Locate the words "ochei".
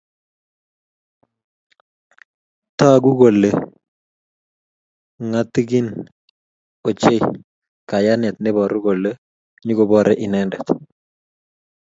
6.87-7.19